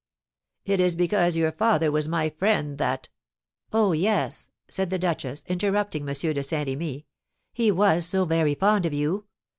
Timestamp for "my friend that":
2.07-3.09